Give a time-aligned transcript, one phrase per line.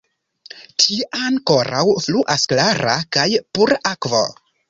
[0.83, 4.23] Tie ankoraŭ fluas klara kaj pura akvo.